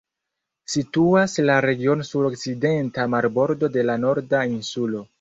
[0.75, 5.09] Situas la regiono sur okcidenta marbordo de la Norda Insulo.